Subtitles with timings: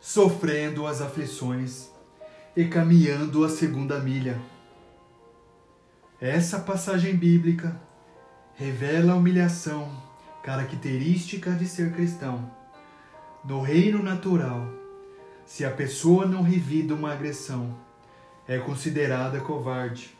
[0.00, 1.90] sofrendo as aflições
[2.56, 4.40] e caminhando a segunda milha.
[6.20, 7.80] Essa passagem bíblica
[8.54, 9.90] revela a humilhação
[10.42, 12.50] característica de ser cristão.
[13.44, 14.66] No reino natural,
[15.44, 17.76] se a pessoa não revida uma agressão,
[18.46, 20.16] é considerada covarde.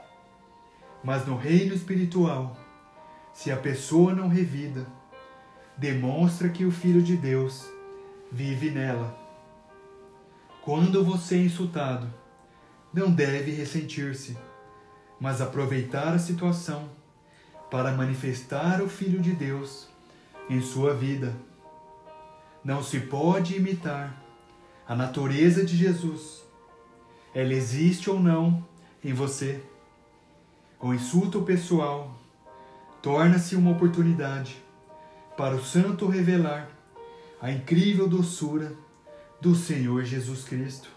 [1.02, 2.56] Mas no reino espiritual,
[3.32, 4.86] se a pessoa não revida,
[5.76, 7.66] demonstra que o Filho de Deus
[8.30, 9.27] vive nela.
[10.68, 12.12] Quando você é insultado,
[12.92, 14.36] não deve ressentir-se,
[15.18, 16.90] mas aproveitar a situação
[17.70, 19.88] para manifestar o Filho de Deus
[20.46, 21.34] em sua vida.
[22.62, 24.22] Não se pode imitar
[24.86, 26.44] a natureza de Jesus.
[27.34, 28.62] Ela existe ou não
[29.02, 29.62] em você.
[30.78, 32.14] O insulto pessoal
[33.00, 34.62] torna-se uma oportunidade
[35.34, 36.68] para o santo revelar
[37.40, 38.76] a incrível doçura
[39.40, 40.88] do Senhor Jesus Cristo.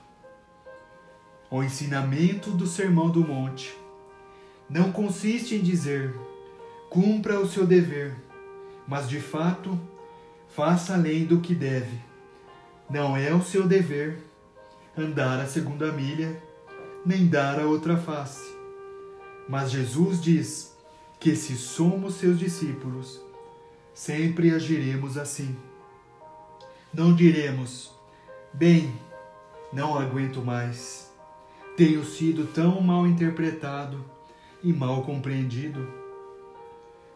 [1.49, 3.77] O ensinamento do Sermão do Monte
[4.69, 6.15] não consiste em dizer
[6.89, 8.15] cumpra o seu dever,
[8.87, 9.79] mas de fato
[10.49, 11.99] faça além do que deve.
[12.89, 14.23] Não é o seu dever
[14.97, 16.41] andar a segunda milha,
[17.05, 18.55] nem dar a outra face.
[19.47, 20.75] Mas Jesus diz
[21.19, 23.21] que se somos seus discípulos,
[23.93, 25.55] sempre agiremos assim.
[26.93, 27.93] Não diremos,
[28.53, 28.93] bem,
[29.71, 31.11] não aguento mais,
[31.77, 34.03] tenho sido tão mal interpretado
[34.63, 35.87] e mal compreendido.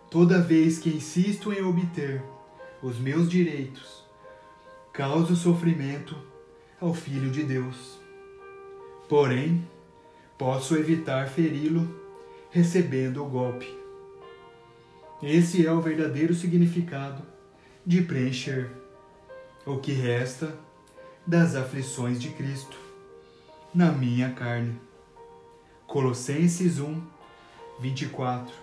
[0.09, 2.23] Toda vez que insisto em obter
[2.81, 4.03] os meus direitos,
[4.93, 6.15] causo sofrimento
[6.79, 7.99] ao Filho de Deus.
[9.09, 9.67] Porém,
[10.37, 11.87] posso evitar feri-lo
[12.49, 13.67] recebendo o golpe.
[15.21, 17.23] Esse é o verdadeiro significado
[17.85, 18.71] de preencher
[19.65, 20.57] o que resta
[21.25, 22.77] das aflições de Cristo
[23.73, 24.79] na minha carne.
[25.87, 27.01] Colossenses 1,
[27.79, 28.53] 24.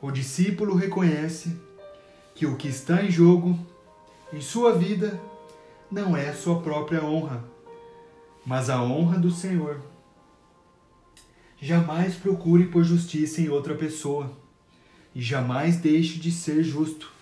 [0.00, 1.54] O discípulo reconhece
[2.34, 3.58] que o que está em jogo
[4.32, 5.20] em sua vida
[5.90, 7.44] não é sua própria honra,
[8.46, 9.80] mas a honra do Senhor.
[11.60, 14.30] Jamais procure por justiça em outra pessoa
[15.14, 17.12] e jamais deixe de ser justo.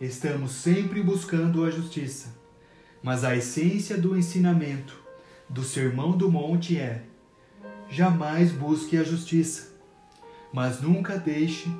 [0.00, 2.37] Estamos sempre buscando a justiça,
[3.02, 4.98] mas a essência do ensinamento
[5.48, 7.04] do Sermão do Monte é:
[7.88, 9.72] jamais busque a justiça,
[10.52, 11.70] mas nunca deixe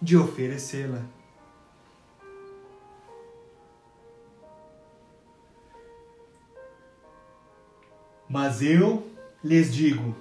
[0.00, 1.02] de oferecê-la.
[8.28, 9.10] Mas eu
[9.42, 10.14] lhes digo: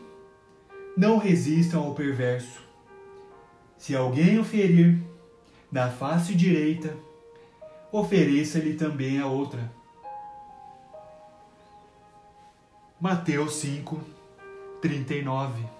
[0.95, 2.65] não resistam ao perverso.
[3.77, 4.99] Se alguém o ferir
[5.71, 6.95] na face direita,
[7.91, 9.71] ofereça-lhe também a outra.
[12.99, 13.99] Mateus 5,
[14.81, 15.76] 39